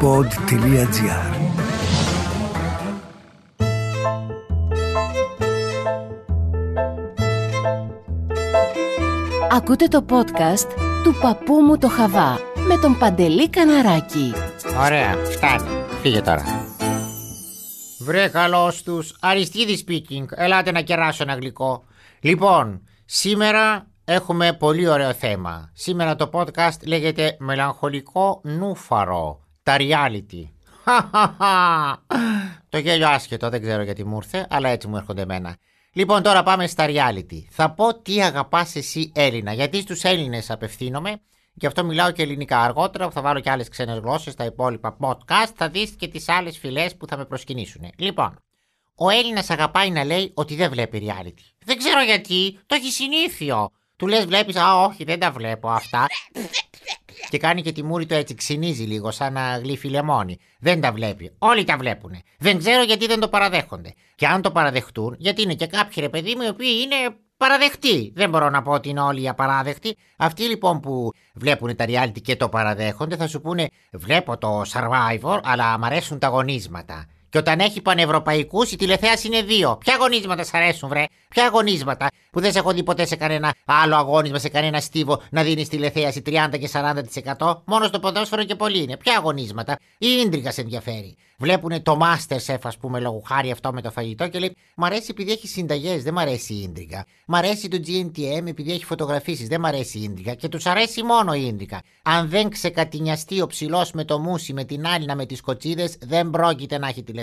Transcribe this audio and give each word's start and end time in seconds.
pod.gr 0.00 1.46
Ακούτε 9.50 9.88
το 9.88 10.04
podcast 10.10 10.68
του 11.04 11.14
παππού 11.20 11.54
μου 11.54 11.78
το 11.78 11.88
Χαβά 11.88 12.38
με 12.68 12.78
τον 12.78 12.98
Παντελή 12.98 13.50
Καναράκη. 13.50 14.32
Ωραία, 14.84 15.14
φτάνει. 15.14 15.84
Φύγε 16.02 16.20
τώρα. 16.20 16.44
Βρε 18.00 18.28
καλώ 18.28 18.72
τους. 18.84 19.16
Αριστίδης 19.20 19.84
speaking. 19.88 20.24
Ελάτε 20.30 20.72
να 20.72 20.80
κεράσω 20.80 21.22
ένα 21.22 21.34
γλυκό. 21.34 21.84
Λοιπόν, 22.20 22.82
σήμερα 23.04 23.86
έχουμε 24.08 24.52
πολύ 24.52 24.88
ωραίο 24.88 25.12
θέμα. 25.12 25.70
Σήμερα 25.72 26.16
το 26.16 26.30
podcast 26.32 26.86
λέγεται 26.86 27.36
Μελαγχολικό 27.38 28.40
Νούφαρο. 28.44 29.40
Τα 29.62 29.76
reality. 29.78 30.44
το 32.68 32.78
γέλιο 32.78 33.08
άσχετο, 33.08 33.48
δεν 33.48 33.62
ξέρω 33.62 33.82
γιατί 33.82 34.04
μου 34.04 34.16
ήρθε, 34.16 34.46
αλλά 34.50 34.68
έτσι 34.68 34.88
μου 34.88 34.96
έρχονται 34.96 35.22
εμένα. 35.22 35.56
Λοιπόν, 35.92 36.22
τώρα 36.22 36.42
πάμε 36.42 36.66
στα 36.66 36.86
reality. 36.88 37.38
Θα 37.50 37.70
πω 37.70 38.00
τι 38.02 38.22
αγαπάς 38.22 38.74
εσύ 38.74 39.12
Έλληνα, 39.14 39.52
γιατί 39.52 39.80
στους 39.80 40.02
Έλληνες 40.02 40.50
απευθύνομαι. 40.50 41.20
Γι' 41.54 41.66
αυτό 41.66 41.84
μιλάω 41.84 42.10
και 42.10 42.22
ελληνικά. 42.22 42.60
Αργότερα 42.60 43.10
θα 43.10 43.20
βάλω 43.22 43.40
και 43.40 43.50
άλλες 43.50 43.68
ξένες 43.68 43.98
γλώσσες 43.98 44.32
στα 44.32 44.44
υπόλοιπα 44.44 44.96
podcast. 45.00 45.52
Θα 45.54 45.68
δεις 45.68 45.90
και 45.90 46.08
τις 46.08 46.28
άλλες 46.28 46.58
φυλές 46.58 46.96
που 46.96 47.06
θα 47.06 47.16
με 47.16 47.24
προσκυνήσουν. 47.24 47.90
Λοιπόν, 47.98 48.38
ο 48.94 49.08
Έλληνας 49.08 49.50
αγαπάει 49.50 49.90
να 49.90 50.04
λέει 50.04 50.30
ότι 50.34 50.54
δεν 50.54 50.70
βλέπει 50.70 51.06
reality. 51.06 51.54
Δεν 51.64 51.78
ξέρω 51.78 52.02
γιατί, 52.02 52.58
το 52.66 52.74
έχει 52.74 52.90
συνήθιο. 52.90 53.70
Του 53.96 54.06
λες, 54.06 54.24
βλέπεις, 54.24 54.56
Α, 54.56 54.82
όχι, 54.82 55.04
δεν 55.04 55.18
τα 55.18 55.30
βλέπω 55.30 55.68
αυτά. 55.70 56.06
Και 57.28 57.38
κάνει 57.38 57.62
και 57.62 57.72
τη 57.72 57.82
μούρη 57.82 58.06
του 58.06 58.14
έτσι, 58.14 58.34
ξυνίζει 58.34 58.82
λίγο, 58.82 59.10
σαν 59.10 59.32
να 59.32 59.58
γλύφει 59.58 59.88
λεμόνι. 59.88 60.38
Δεν 60.58 60.80
τα 60.80 60.92
βλέπει. 60.92 61.32
Όλοι 61.38 61.64
τα 61.64 61.76
βλέπουν. 61.76 62.22
Δεν 62.38 62.58
ξέρω 62.58 62.82
γιατί 62.82 63.06
δεν 63.06 63.20
το 63.20 63.28
παραδέχονται. 63.28 63.92
Και 64.14 64.26
αν 64.26 64.42
το 64.42 64.50
παραδεχτούν, 64.50 65.14
γιατί 65.18 65.42
είναι 65.42 65.54
και 65.54 65.66
κάποιοι 65.66 65.94
ρε 65.96 66.08
παιδί 66.08 66.34
μου 66.34 66.42
οι 66.42 66.48
οποίοι 66.48 66.80
είναι 66.84 66.96
παραδεχτοί. 67.36 68.12
Δεν 68.14 68.30
μπορώ 68.30 68.50
να 68.50 68.62
πω 68.62 68.72
ότι 68.72 68.88
είναι 68.88 69.00
όλοι 69.00 69.28
απαράδεκτοι. 69.28 69.96
Αυτοί 70.16 70.42
λοιπόν 70.42 70.80
που 70.80 71.10
βλέπουν 71.34 71.76
τα 71.76 71.84
reality 71.88 72.20
και 72.22 72.36
το 72.36 72.48
παραδέχονται 72.48 73.16
θα 73.16 73.26
σου 73.26 73.40
πούνε 73.40 73.68
Βλέπω 73.92 74.38
το 74.38 74.62
survivor, 74.72 75.40
αλλά 75.42 75.78
μ' 75.78 75.84
αρέσουν 75.84 76.18
τα 76.18 76.26
αγωνίσματα. 76.26 77.06
Και 77.28 77.38
όταν 77.38 77.58
έχει 77.58 77.80
πανευρωπαϊκούς, 77.80 78.72
η 78.72 78.76
τηλεθέαση 78.76 79.26
είναι 79.26 79.42
δύο. 79.42 79.76
Ποια 79.80 79.94
αγωνίσματα 79.94 80.44
σ' 80.44 80.54
αρέσουν, 80.54 80.88
βρε; 80.88 81.04
Ποια 81.28 81.44
αγωνίσματα; 81.46 82.06
Που 82.30 82.40
δεν 82.40 82.52
σε 82.52 82.58
έχω 82.58 82.72
δει 82.72 82.82
ποτέ 82.82 83.06
σε 83.06 83.16
κανένα 83.16 83.54
άλλο 83.64 83.96
αγώνισμα, 83.96 84.38
σε 84.38 84.48
κανένα 84.48 84.80
στίβο 84.80 85.22
να 85.30 85.42
δίνεις 85.42 85.68
τηλεθέαση 85.68 86.22
30 86.26 86.58
και 86.58 86.68
40%. 87.36 87.62
Μόνος 87.64 87.88
στο 87.88 87.98
ποδόσφαιρο 87.98 88.44
και 88.44 88.54
πολύ 88.54 88.82
είναι. 88.82 88.96
Ποια 88.96 89.16
αγωνίσματα; 89.16 89.78
Η 89.98 90.06
ίντρικα 90.06 90.50
σε 90.50 90.60
ενδιαφέρει. 90.60 91.16
Βλέπουν 91.38 91.82
το 91.82 91.98
Masterchef, 92.02 92.58
ας 92.62 92.76
πούμε, 92.76 93.00
λόγω 93.00 93.22
χάρη 93.26 93.50
αυτό 93.50 93.72
με 93.72 93.82
το 93.82 93.90
φαγητό 93.90 94.28
και 94.28 94.38
λέει 94.38 94.56
Μ' 94.76 94.84
αρέσει 94.84 95.06
επειδή 95.10 95.32
έχει 95.32 95.48
συνταγές, 95.48 96.02
δεν 96.02 96.12
μ' 96.12 96.18
αρέσει 96.18 96.54
η 96.54 96.62
ίντρικα. 96.62 97.06
Μ' 97.26 97.34
αρέσει 97.34 97.68
το 97.68 97.80
GNTM 97.86 98.46
επειδή 98.46 98.72
έχει 98.72 98.84
φωτογραφίσεις, 98.84 99.48
δεν 99.48 99.60
μ' 99.60 99.66
αρέσει 99.66 99.98
η 99.98 100.02
ίντρικα. 100.02 100.34
Και 100.34 100.48
τους 100.48 100.66
αρέσει 100.66 101.02
μόνο 101.02 101.34
η 101.34 101.46
ίντρικα. 101.46 101.82
Αν 102.02 102.28
δεν 102.28 102.48
ξεκατηνιαστεί 102.48 103.40
ο 103.40 103.46
ψηλός 103.46 103.92
με 103.92 104.04
το 104.04 104.18
μουσι 104.18 104.52
με 104.52 104.64
την 104.64 104.86
άλλη 104.86 105.14
με 105.14 105.26
τις 105.26 105.40
κοτσίδες, 105.40 105.96
δεν 106.00 106.30
πρόκειται 106.30 106.78
να 106.78 106.88
έχει 106.88 107.02
τηλεθέαση. 107.02 107.15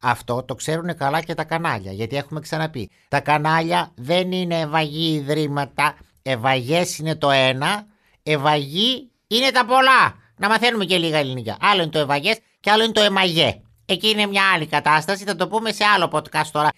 Αυτό 0.00 0.42
το 0.42 0.54
ξέρουν 0.54 0.96
καλά 0.96 1.20
και 1.20 1.34
τα 1.34 1.44
κανάλια, 1.44 1.92
γιατί 1.92 2.16
έχουμε 2.16 2.40
ξαναπεί. 2.40 2.90
Τα 3.08 3.20
κανάλια 3.20 3.90
δεν 3.94 4.32
είναι 4.32 4.60
ευαγή 4.60 5.14
ιδρύματα. 5.14 5.96
Ευαγές 6.22 6.98
είναι 6.98 7.16
το 7.16 7.30
ένα, 7.30 7.86
ευαγή 8.22 9.10
είναι 9.26 9.50
τα 9.50 9.64
πολλά. 9.64 10.14
Να 10.36 10.48
μαθαίνουμε 10.48 10.84
και 10.84 10.96
λίγα 10.96 11.18
ελληνικά. 11.18 11.56
Άλλο 11.60 11.82
είναι 11.82 11.90
το 11.90 11.98
ευαγές 11.98 12.38
και 12.60 12.70
άλλο 12.70 12.82
είναι 12.82 12.92
το 12.92 13.02
εμαγέ. 13.02 13.60
Εκεί 13.86 14.08
είναι 14.08 14.26
μια 14.26 14.42
άλλη 14.54 14.66
κατάσταση, 14.66 15.24
θα 15.24 15.36
το 15.36 15.48
πούμε 15.48 15.72
σε 15.72 15.84
άλλο 15.84 16.10
podcast 16.12 16.46
τώρα. 16.52 16.68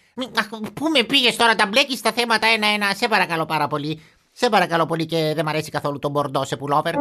Πού 0.74 0.88
με 0.88 1.02
πήγες 1.02 1.36
τώρα, 1.36 1.54
τα 1.54 1.66
μπλέκεις 1.66 1.98
στα 1.98 2.12
θέματα 2.12 2.46
ένα-ένα, 2.46 2.94
σε 2.94 3.08
παρακαλώ 3.08 3.44
πάρα 3.46 3.66
πολύ. 3.66 4.02
Σε 4.32 4.48
παρακαλώ 4.48 4.86
πολύ 4.86 5.06
και 5.06 5.32
δεν 5.34 5.44
μ' 5.44 5.48
αρέσει 5.48 5.70
καθόλου 5.70 5.98
το 5.98 6.08
μπορντό 6.08 6.44
σε 6.44 6.56
πουλόβερ. 6.56 6.94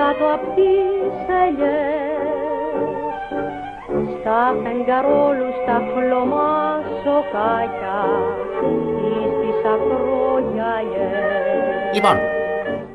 Κάτω 0.00 0.24
απ' 0.36 0.48
τις 0.56 1.14
ελιές. 1.42 2.18
Στα 4.14 4.40
φεγγαρόλου, 4.62 5.48
στα 5.62 5.76
χλωμά 5.90 6.54
σοκάκια 7.02 8.00
ή 9.10 9.12
στις 9.34 9.58
ακρογιαλιές 9.74 11.94
Λοιπόν, 11.96 12.16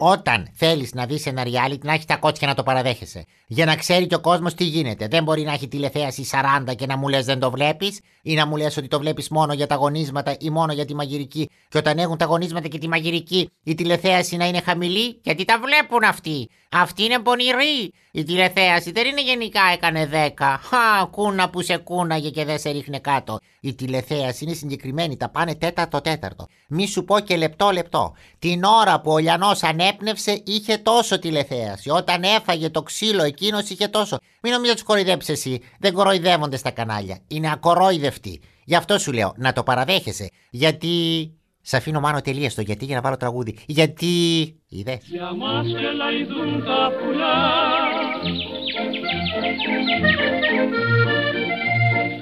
όταν 0.07 0.47
θέλεις 0.53 0.93
να 0.93 1.05
δεις 1.05 1.25
ένα 1.25 1.43
reality, 1.43 1.79
να 1.83 1.93
έχεις 1.93 2.05
τα 2.05 2.15
κότσια 2.15 2.47
να 2.47 2.53
το 2.53 2.63
παραδέχεσαι. 2.63 3.25
Για 3.47 3.65
να 3.65 3.75
ξέρει 3.75 4.07
και 4.07 4.15
ο 4.15 4.19
κόσμος 4.19 4.53
τι 4.53 4.63
γίνεται. 4.63 5.07
Δεν 5.07 5.23
μπορεί 5.23 5.41
να 5.41 5.53
έχει 5.53 5.67
τηλεθέαση 5.67 6.27
40 6.31 6.75
και 6.75 6.85
να 6.85 6.97
μου 6.97 7.07
λες 7.07 7.25
δεν 7.25 7.39
το 7.39 7.51
βλέπεις, 7.51 7.99
ή 8.21 8.33
να 8.33 8.45
μου 8.45 8.55
λες 8.55 8.77
ότι 8.77 8.87
το 8.87 8.99
βλέπεις 8.99 9.29
μόνο 9.29 9.53
για 9.53 9.67
τα 9.67 9.75
αγωνίσματα 9.75 10.35
ή 10.39 10.49
μόνο 10.49 10.73
για 10.73 10.85
τη 10.85 10.95
μαγειρική. 10.95 11.49
Και 11.69 11.77
όταν 11.77 11.97
έχουν 11.97 12.17
τα 12.17 12.25
αγωνίσματα 12.25 12.67
και 12.67 12.77
τη 12.77 12.87
μαγειρική, 12.87 13.49
η 13.63 13.75
τηλεθέαση 13.75 14.35
να 14.35 14.47
είναι 14.47 14.61
χαμηλή, 14.61 15.19
γιατί 15.23 15.45
τα 15.45 15.59
βλέπουν 15.59 16.03
αυτοί. 16.03 16.49
Αυτή 16.71 17.03
είναι 17.03 17.19
πονηρή. 17.19 17.91
Η 18.11 18.23
τηλεθέαση 18.23 18.91
δεν 18.91 19.05
είναι 19.07 19.21
γενικά 19.21 19.61
έκανε 19.73 20.09
10. 20.37 20.59
Χα, 20.61 21.05
κούνα 21.05 21.49
που 21.49 21.61
σε 21.61 21.77
κούναγε 21.77 22.29
και 22.29 22.45
δεν 22.45 22.59
σε 22.59 22.69
ρίχνε 22.69 22.99
κάτω. 22.99 23.39
Η 23.61 23.73
τηλεθέαση 23.73 24.43
είναι 24.43 24.53
συγκεκριμένη, 24.53 25.17
τα 25.17 25.29
πάνε 25.29 25.55
τέταρτο 25.55 26.01
τέταρτο. 26.01 26.47
Μη 26.67 26.87
σου 26.87 27.03
πω 27.03 27.19
και 27.19 27.37
λεπτό 27.37 27.71
λεπτό. 27.71 28.13
Την 28.39 28.63
ώρα 28.63 29.01
που 29.01 29.11
ο 29.11 29.17
Λιανός 29.17 29.63
ανέπνευσε 29.95 30.41
είχε 30.45 30.77
τόσο 30.77 31.19
τηλεθέαση. 31.19 31.89
Όταν 31.89 32.23
έφαγε 32.23 32.69
το 32.69 32.81
ξύλο 32.81 33.23
εκείνος 33.23 33.69
είχε 33.69 33.87
τόσο. 33.87 34.17
Μην 34.41 34.53
νομίζω 34.53 34.73
τους 34.73 34.83
κοροϊδέψεις 34.83 35.29
εσύ. 35.29 35.61
Δεν 35.79 35.93
κοροϊδεύονται 35.93 36.57
στα 36.57 36.71
κανάλια. 36.71 37.19
Είναι 37.27 37.51
ακορόιδευτοι. 37.51 38.41
Γι' 38.65 38.75
αυτό 38.75 38.97
σου 38.97 39.11
λέω 39.11 39.33
να 39.37 39.53
το 39.53 39.63
παραδέχεσαι. 39.63 40.29
Γιατί. 40.49 41.29
Σ' 41.67 41.73
αφήνω 41.73 41.99
μάνο 41.99 42.21
τελεία 42.21 42.49
στο 42.49 42.61
γιατί 42.61 42.85
για 42.85 42.95
να 42.95 43.01
βάλω 43.01 43.17
τραγούδι; 43.17 43.57
Γιατί. 43.65 44.55
Είδε; 44.67 44.99
Για 45.03 45.33
μας 45.33 45.65
και 45.67 45.91
λαϊδούν 45.97 46.63
τα 46.65 46.91
πουλά 46.99 47.35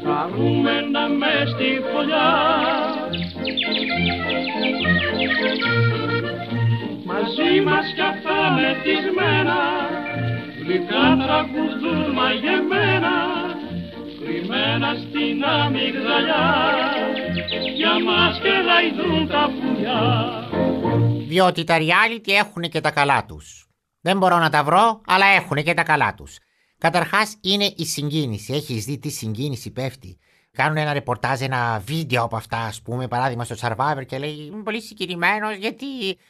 Χαρούμενα 0.03 1.07
μες 1.09 1.49
στη 1.49 1.79
φωλιά 1.93 2.31
Μαζί 7.05 7.61
μας 7.65 7.85
κι 7.95 8.01
αυτά 8.01 8.51
μεθυσμένα 8.55 9.59
Γλυκά 10.59 11.05
τραγουδούν 11.23 12.11
μαγεμένα 12.13 13.15
Κρυμμένα 14.19 14.93
στην 14.93 15.43
αμυγδαλιά 15.43 16.45
Για 17.75 18.03
μας 18.03 18.39
και 18.39 18.53
λαϊδούν 18.67 19.27
τα 19.27 19.49
πουλιά 19.53 20.01
Διότι 21.27 21.63
τα 21.63 21.77
reality 21.79 22.31
έχουν 22.31 22.61
και 22.61 22.81
τα 22.81 22.91
καλά 22.91 23.25
τους. 23.25 23.67
Δεν 24.01 24.17
μπορώ 24.17 24.37
να 24.37 24.49
τα 24.49 24.63
βρω, 24.63 25.01
αλλά 25.05 25.25
έχουν 25.25 25.63
και 25.63 25.73
τα 25.73 25.83
καλά 25.83 26.13
τους. 26.13 26.37
Καταρχάς 26.77 27.37
είναι 27.41 27.73
η 27.77 27.85
συγκίνηση. 27.85 28.53
Έχεις 28.53 28.85
δει 28.85 28.97
τι 28.99 29.09
συγκίνηση 29.09 29.71
πέφτει; 29.71 30.19
Κάνουν 30.57 30.77
ένα 30.77 30.93
ρεπορτάζ, 30.93 31.41
ένα 31.41 31.81
βίντεο 31.85 32.23
από 32.23 32.35
αυτά, 32.35 32.57
ας 32.57 32.81
πούμε, 32.81 33.07
παράδειγμα 33.07 33.43
στο 33.43 33.55
Survivor 33.61 34.05
και 34.05 34.17
λέει 34.17 34.29
Είμαι 34.29 34.63
πολύ 34.63 34.81
συγκινημένος 34.81 35.55
γιατί 35.55 35.85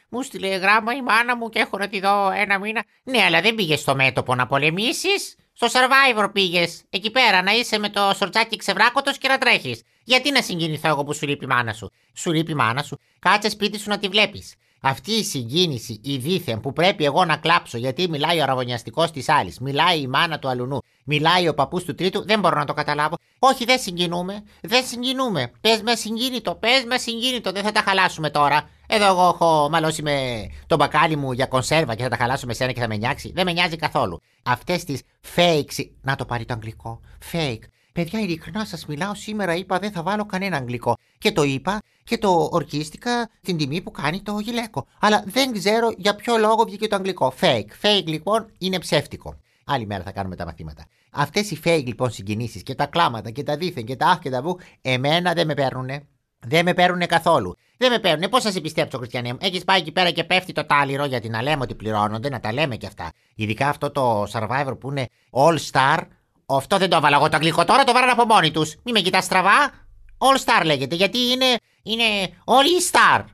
μου 0.08 0.22
στείλε 0.22 0.56
γράμμα 0.56 0.94
η 0.94 1.02
μάνα 1.02 1.36
μου 1.36 1.48
και 1.48 1.58
έχω 1.58 1.78
να 1.78 1.88
τη 1.88 2.00
δω 2.00 2.30
ένα 2.30 2.58
μήνα. 2.58 2.84
Ναι, 3.02 3.22
αλλά 3.22 3.40
δεν 3.40 3.54
πήγες 3.54 3.80
στο 3.80 3.94
μέτωπο 3.94 4.34
να 4.34 4.46
πολεμήσεις. 4.46 5.36
Στο 5.52 5.66
Survivor 5.66 6.28
πήγες. 6.32 6.82
Εκεί 6.90 7.10
πέρα 7.10 7.42
να 7.42 7.52
είσαι 7.52 7.78
με 7.78 7.88
το 7.88 8.12
σορτσάκι 8.16 8.56
ξεβράκωτος 8.56 9.18
και 9.18 9.28
να 9.28 9.38
τρέχεις. 9.38 9.82
Γιατί 10.04 10.30
να 10.30 10.42
συγκινηθώ 10.42 10.88
εγώ 10.88 11.04
που 11.04 11.14
σου 11.14 11.26
λείπει 11.26 11.44
η 11.44 11.48
μάνα 11.48 11.72
σου; 11.72 11.90
Σου 12.14 12.32
λείπει 12.32 12.50
η 12.50 12.54
μάνα 12.54 12.82
σου. 12.82 12.98
Κάτσε 13.18 13.48
σπίτι 13.48 13.78
σου 13.78 13.88
να 13.88 13.98
τη 13.98 14.08
βλέπεις. 14.08 14.54
Αυτή 14.86 15.12
η 15.12 15.24
συγκίνηση, 15.24 16.00
η 16.02 16.16
δίθεν 16.16 16.60
που 16.60 16.72
πρέπει 16.72 17.04
εγώ 17.04 17.24
να 17.24 17.36
κλάψω 17.36 17.78
γιατί 17.78 18.08
μιλάει 18.08 18.38
ο 18.38 18.42
αραβωνιαστικός 18.42 19.10
της 19.10 19.28
άλλης, 19.28 19.58
μιλάει 19.58 20.00
η 20.00 20.06
μάνα 20.06 20.38
του 20.38 20.48
αλουνού, 20.48 20.78
μιλάει 21.04 21.48
ο 21.48 21.54
παππούς 21.54 21.84
του 21.84 21.94
τρίτου, 21.94 22.24
δεν 22.26 22.40
μπορώ 22.40 22.56
να 22.58 22.64
το 22.64 22.72
καταλάβω. 22.72 23.16
Όχι, 23.38 23.64
δεν 23.64 23.78
συγκινούμε. 23.78 24.42
Δεν 24.62 24.84
συγκινούμε. 24.84 25.50
Πες 25.60 25.82
με 25.82 25.94
συγκίνητο, 25.94 26.54
πες 26.54 26.84
με 26.86 26.98
συγκίνητο, 26.98 27.52
δεν 27.52 27.62
θα 27.62 27.72
τα 27.72 27.80
χαλάσουμε 27.80 28.30
τώρα. 28.30 28.68
Εδώ 28.86 29.06
εγώ 29.06 29.28
έχω 29.28 29.68
μαλώσει 29.70 30.02
με 30.02 30.46
το 30.66 30.76
μπακάλι 30.76 31.16
μου 31.16 31.32
για 31.32 31.46
κονσέρβα 31.46 31.94
και 31.94 32.02
θα 32.02 32.08
τα 32.08 32.16
χαλάσω 32.16 32.46
με 32.46 32.52
σένα 32.54 32.72
και 32.72 32.80
θα 32.80 32.88
με 32.88 32.96
νιάξει. 32.96 33.32
Δεν 33.34 33.44
με 33.44 33.52
νοιάζει 33.52 33.76
καθόλου. 33.76 34.20
Αυτές 34.42 34.84
τις 34.84 35.02
fake. 35.36 35.64
συ- 35.68 35.90
Να 36.02 36.16
το 36.16 36.24
πάρει 36.24 36.44
το 36.44 36.54
αγγλικό. 36.54 37.00
Fake. 37.32 37.58
Παιδιά, 37.92 38.20
ειλικρινά 38.20 38.64
σας 38.64 38.86
μιλάω, 38.86 39.14
σήμερα 39.14 39.54
είπα 39.54 39.78
δεν 39.78 39.92
θα 39.92 40.02
βάλω 40.02 40.26
κανένα 40.26 40.56
αγγλικό. 40.56 40.96
Και 41.18 41.32
το 41.32 41.42
είπα 41.42 41.82
και 42.04 42.18
το 42.18 42.48
ορκίστηκα 42.52 43.30
την 43.40 43.56
τιμή 43.56 43.80
που 43.80 43.90
κάνει 43.90 44.22
το 44.22 44.38
γυλαίκο. 44.38 44.86
Αλλά 45.00 45.24
δεν 45.26 45.52
ξέρω 45.52 45.92
για 45.96 46.14
ποιο 46.14 46.36
λόγο 46.36 46.64
βγήκε 46.64 46.88
το 46.88 46.96
αγγλικό. 46.96 47.32
Fake. 47.40 47.68
Fake 47.82 48.04
λοιπόν 48.06 48.46
είναι 48.58 48.78
ψεύτικο. 48.78 49.36
Άλλη 49.64 49.86
μέρα 49.86 50.02
θα 50.02 50.12
κάνουμε 50.12 50.36
τα 50.36 50.44
μαθήματα. 50.44 50.86
Αυτές 51.10 51.50
οι 51.50 51.60
fake 51.64 51.84
λοιπόν 51.86 52.10
συγκινήσεις 52.10 52.62
και 52.62 52.74
τα 52.74 52.86
κλάματα 52.86 53.30
και 53.30 53.42
τα 53.42 53.56
δίθεν 53.56 53.84
και 53.84 53.96
τα 53.96 54.06
αχ 54.06 54.18
και 54.18 54.30
τα 54.30 54.42
βου, 54.42 54.58
εμένα 54.80 55.32
δεν 55.32 55.46
με 55.46 55.54
παίρνουνε. 55.54 56.06
Δεν 56.46 56.64
με 56.64 56.74
παίρνουν 56.74 57.06
καθόλου. 57.06 57.56
Δεν 57.76 57.90
με 57.90 57.98
παίρνουν. 57.98 58.30
Πώς 58.30 58.42
θα 58.42 58.50
σε 58.50 58.60
πιστέψω, 58.60 58.98
Χριστιανέ 58.98 59.32
μου; 59.32 59.38
Έχεις 59.40 59.64
πάει 59.64 59.78
εκεί 59.78 59.92
πέρα 59.92 60.10
και 60.10 60.24
πέφτει 60.24 60.52
το 60.52 60.64
τάλιρο 60.64 61.04
γιατί 61.04 61.28
να 61.28 61.42
λέμε 61.42 61.62
ότι 61.62 61.74
πληρώνονται, 61.74 62.28
να 62.28 62.40
τα 62.40 62.52
λέμε 62.52 62.76
και 62.76 62.86
αυτά. 62.86 63.12
Ειδικά 63.34 63.68
αυτό 63.68 63.90
το 63.90 64.22
survivor 64.22 64.76
που 64.80 64.90
είναι 64.90 65.08
all 65.30 65.58
star. 65.72 65.98
Αυτό 66.46 66.78
δεν 66.78 66.90
το 66.90 66.96
έβαλα 66.96 67.16
εγώ 67.16 67.28
το 67.28 67.36
αγγλικό 67.36 67.64
τώρα, 67.64 67.84
το 67.84 67.92
βάλαν 67.92 68.10
από 68.10 68.24
μόνοι 68.24 68.50
τους. 68.50 68.74
Μη 68.82 68.92
με 68.92 69.00
κοιτάς 69.00 69.24
στραβά. 69.24 69.83
All 70.18 70.36
star 70.44 70.64
λέγεται 70.64 70.94
γιατί 70.94 71.18
είναι, 71.18 71.56
είναι 71.82 72.04
όλοι 72.44 72.70
star. 72.92 73.24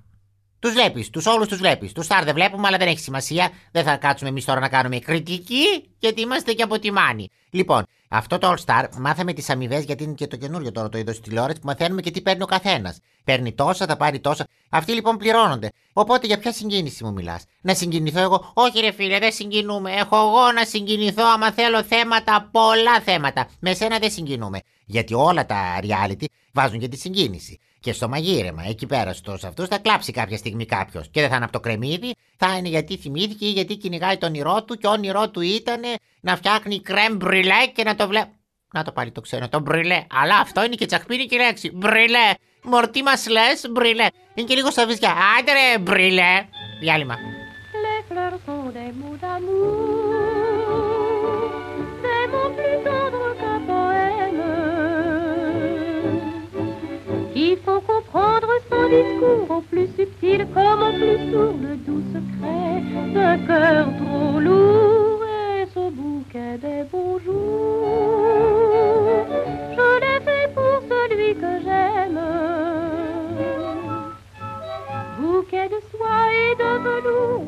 Τους 0.59 0.73
βλέπεις, 0.73 1.11
τους 1.11 1.27
όλους 1.27 1.49
τους 1.49 1.59
βλέπεις. 1.59 1.93
Τους 1.93 2.07
star 2.07 2.23
δεν 2.25 2.35
βλέπουμε, 2.35 2.67
αλλά 2.67 2.77
δεν 2.77 2.89
έχει 2.89 2.99
σημασία. 2.99 3.51
Δεν 3.73 3.85
θα 3.85 3.97
κάτσουμε 3.97 4.31
εμείς 4.31 4.45
τώρα 4.45 4.61
να 4.61 4.69
κάνουμε 4.69 4.99
κριτική, 4.99 5.91
γιατί 5.99 6.21
είμαστε 6.21 6.53
και 6.53 6.63
αποτιμάνοι. 6.63 7.31
Λοιπόν, 7.51 7.85
αυτό 8.09 8.39
το 8.39 8.55
All 8.55 8.65
Star 8.65 8.85
μάθαμε 8.99 9.33
τις 9.33 9.51
αμοιβές, 9.51 9.85
γιατί 9.85 10.05
είναι 10.05 10.13
και 10.13 10.27
το 10.27 10.37
καινούριο 10.37 10.73
τώρα 10.73 10.89
το 10.89 10.99
είδος 10.99 11.15
της 11.17 11.29
τηλεόρασης 11.29 11.61
που 11.61 11.67
μαθαίνουμε 11.67 12.01
και 12.01 12.11
τι 12.11 12.21
παίρνει 12.21 12.43
ο 12.43 12.47
καθένας. 12.47 12.99
Παίρνει 13.25 13.53
τόσα, 13.53 13.87
θα 13.87 13.97
πάρει 13.97 14.21
τόσα. 14.21 14.47
Αυτοί 14.69 14.93
λοιπόν 14.93 15.17
πληρώνονται. 15.17 15.71
Οπότε 15.93 16.27
για 16.27 16.39
ποια 16.39 16.53
συγκίνηση 16.53 17.05
μου 17.05 17.13
μιλάς; 17.13 17.45
Να 17.61 17.75
συγκινηθώ 17.75 18.21
εγώ; 18.21 18.51
Όχι, 18.55 18.81
ρε 18.81 18.93
φίλε, 18.93 19.19
δεν 19.19 19.33
συγκινούμε. 19.33 19.93
Έχω 19.93 20.17
εγώ 20.17 20.53
να 20.53 20.65
συγκινηθώ 20.65 21.25
άμα 21.35 21.53
θέλω 21.53 21.83
θέματα, 21.83 22.49
πολλά 22.53 23.01
θέματα. 23.01 23.49
Με 23.61 23.75
σένα 23.75 23.99
δεν 23.99 24.11
συγκινούμε. 24.11 24.61
Γιατί 24.87 25.15
όλα 25.15 25.47
τα 25.47 25.79
reality 25.83 26.25
βάζουν 26.53 26.79
και 26.79 26.89
τη 26.89 26.97
συγκίνηση. 26.97 27.61
Και 27.81 27.93
στο 27.93 28.09
μαγείρεμα, 28.09 28.65
εκεί 28.69 28.87
πέρα 28.87 29.13
στου 29.13 29.33
αυτούς, 29.33 29.69
θα 29.69 29.79
κλάψει 29.79 30.13
κάποια 30.13 30.37
στιγμή 30.37 30.67
κάποιος. 30.67 31.09
Και 31.11 31.21
δεν 31.21 31.29
θα 31.29 31.37
είναι 31.37 31.45
από 31.45 31.53
το 31.53 31.61
κρεμμύδι, 31.61 32.15
θα 32.37 32.57
είναι 32.57 32.69
γιατί 32.69 32.97
θυμήθηκε 32.97 33.47
ή 33.47 33.51
γιατί 33.51 33.77
κυνηγάει 33.77 34.17
το 34.17 34.27
όνειρό 34.27 34.65
του. 34.65 34.75
Και 34.75 34.87
ο 34.87 34.91
όνειρό 34.91 35.31
του 35.31 35.41
ήταν 35.41 35.81
να 36.21 36.37
φτιάχνει 36.37 36.81
κρέμ 36.81 37.17
μπριλέ 37.17 37.67
και 37.75 37.85
να 37.85 37.95
το 37.95 38.07
βλέπει. 38.09 38.31
Να 38.73 38.85
το 38.85 38.93
πάλι 38.93 39.11
το 39.11 39.21
ξέρω, 39.21 39.49
το 39.49 39.61
μπριλέ. 39.61 40.07
Αλλά 40.11 40.39
αυτό 40.39 40.65
είναι 40.65 40.75
και 40.75 40.87
τσαχπίνικη 40.87 41.37
λέξη. 41.37 41.71
Μπριλέ. 41.75 42.33
Μορτί 42.63 43.03
μας 43.03 43.29
λες, 43.29 43.67
μπριλέ. 43.71 44.07
Είναι 44.35 44.47
και 44.47 44.55
λίγο 44.55 44.71
στα 44.71 44.87
βυζιά. 44.87 45.15
Άντε 45.39 45.53
ρε, 45.53 45.79
μπριλέ. 45.79 46.47
Διάλειμμα. 46.81 47.15
Faut 57.65 57.81
comprendre 57.81 58.49
son 58.71 58.89
discours 58.89 59.57
au 59.57 59.61
plus 59.61 59.89
subtil 59.97 60.47
comme 60.55 60.83
au 60.83 60.93
plus 60.93 61.31
sourd 61.31 61.55
le 61.61 61.77
doux 61.77 62.03
secret 62.15 62.83
d'un 63.15 63.39
cœur 63.47 63.87
trop 63.99 64.41
lourd 64.41 65.21
et 65.59 65.67
ce 65.75 65.91
bouquet 65.91 66.57
des 66.59 66.85
beaux 66.91 67.19
jours. 67.25 68.47
Je 69.77 70.01
l'ai 70.01 70.21
fait 70.25 70.49
pour 70.55 70.81
celui 70.89 71.35
que 71.35 71.53
j'aime. 71.65 72.21
Bouquet 75.19 75.69
de 75.69 75.81
soie 75.91 76.25
et 76.33 76.55
de 76.57 76.71
velours 76.85 77.45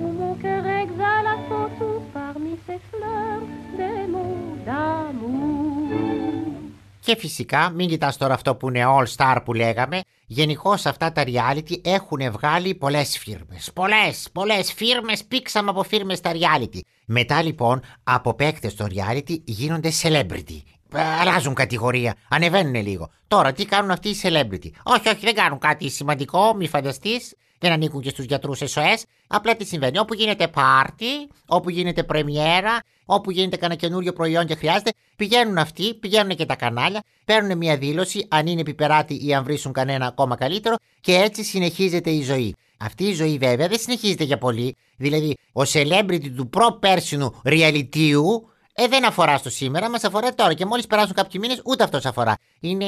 Και 7.13 7.19
φυσικά, 7.19 7.71
μην 7.71 7.89
κοιτάς 7.89 8.17
τώρα 8.17 8.35
αυτό 8.35 8.55
που 8.55 8.69
είναι 8.69 8.85
All 8.87 9.07
Star 9.17 9.37
που 9.45 9.53
λέγαμε. 9.53 10.01
Γενικώ 10.27 10.71
αυτά 10.71 11.13
τα 11.13 11.25
reality 11.27 11.81
έχουν 11.83 12.31
βγάλει 12.31 12.75
πολλές 12.75 13.19
φίρμες. 13.19 13.71
Πολλές, 13.75 14.29
πολλές 14.33 14.73
φίρμες 14.73 15.25
πήξαμε 15.25 15.71
από 15.71 15.83
φίρμες 15.83 16.19
στα 16.19 16.33
reality. 16.33 16.79
Μετά 17.07 17.43
λοιπόν, 17.43 17.81
από 18.05 18.35
παίκτες 18.35 18.73
στο 18.73 18.87
reality 18.95 19.41
γίνονται 19.45 19.93
celebrity. 20.03 20.61
Ε, 20.95 21.01
Αλλάζουν 21.21 21.55
κατηγορία, 21.55 22.15
ανεβαίνουν 22.29 22.75
λίγο. 22.75 23.11
Τώρα 23.29 23.53
τι 23.53 23.65
κάνουν 23.65 23.91
αυτοί 23.91 24.09
οι 24.09 24.17
celebrity; 24.23 24.71
Όχι, 24.83 25.09
όχι, 25.09 25.21
δεν 25.21 25.35
κάνουν 25.35 25.59
κάτι 25.59 25.91
σημαντικό, 25.91 26.55
μη 26.55 26.69
φανταστείς. 26.69 27.35
Δεν 27.63 27.73
ανήκουν 27.73 28.01
και 28.01 28.11
στους 28.11 28.25
γιατρούς 28.25 28.61
SOS. 28.61 29.03
Απλά 29.27 29.57
τι 29.57 29.65
συμβαίνει. 29.65 29.99
Όπου 29.99 30.15
γίνεται 30.15 30.49
πάρτι, 30.49 31.29
όπου 31.47 31.71
γίνεται 31.71 32.03
πρεμιέρα, 32.03 32.83
όπου 33.05 33.31
γίνεται 33.31 33.57
κανένα 33.57 33.81
καινούριο 33.81 34.13
προϊόν 34.13 34.47
και 34.47 34.55
χρειάζεται, 34.55 34.93
πηγαίνουν 35.17 35.59
αυτοί, 35.59 35.95
πηγαίνουν 35.95 36.37
και 36.37 36.47
τα 36.47 36.55
κανάλια, 36.55 37.03
παίρνουν 37.25 37.57
μια 37.59 37.77
δήλωση, 37.77 38.27
αν 38.29 38.47
είναι 38.47 38.61
επιπεράτη 38.61 39.27
ή 39.27 39.35
αν 39.35 39.45
βρίσουν 39.45 39.73
κανένα 39.73 40.07
ακόμα 40.07 40.37
καλύτερο, 40.37 40.77
και 41.01 41.15
έτσι 41.15 41.45
συνεχίζεται 41.45 42.11
η 42.11 42.23
ζωή. 42.23 42.55
Αυτή 42.79 43.05
η 43.05 43.13
ζωή 43.13 43.39
βέβαια 43.39 43.69
δεν 43.69 43.79
συνεχίζεται 43.79 44.25
για 44.25 44.39
πολύ. 44.39 44.77
Δηλαδή, 44.97 45.37
ο 45.53 45.63
celebrity 45.73 46.31
του 46.37 46.49
προ-πέρσινου 46.49 47.41
ρεαλιτίου 47.45 48.52
ε, 48.75 48.89
δεν 48.89 49.07
αφορά 49.07 49.37
στο 49.37 49.51
σήμερα, 49.51 49.91
μας 49.91 50.05
αφορά 50.05 50.35
τώρα. 50.35 50.55
Και 50.55 50.67
μόλις 50.67 50.87
περάσουν 50.87 51.15
κάποιοι 51.15 51.41
μήνες, 51.43 51.61
ούτε 51.65 51.85
αυτός 51.85 52.05
αφορά. 52.05 52.37
Είναι, 52.61 52.87